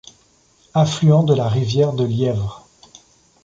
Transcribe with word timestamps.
Affluent 0.73 1.21
de 1.21 1.35
la 1.35 1.47
rivière 1.47 1.93
de 1.93 2.03
l’Yèvre. 2.03 2.65